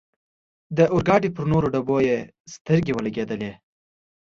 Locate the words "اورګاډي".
0.93-1.29